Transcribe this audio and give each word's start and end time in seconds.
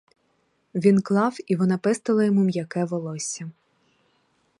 Він 0.75 1.01
клав, 1.01 1.37
і 1.47 1.55
вона 1.55 1.77
пестила 1.77 2.23
йому 2.23 2.41
м'яке 2.43 2.85
волосся. 2.85 3.51